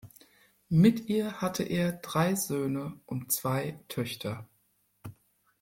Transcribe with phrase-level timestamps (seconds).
[0.71, 4.47] Mit ihr hatte er drei Söhne und zwei Töchter.